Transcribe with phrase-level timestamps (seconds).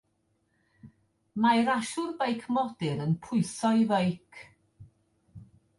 [1.43, 4.45] Mae rasiwr beic modur yn pwyso'i feic.